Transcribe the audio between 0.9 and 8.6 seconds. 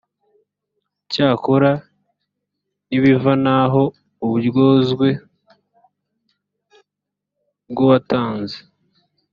cyakora ntibivanaho uburyozwe bw’uwatanze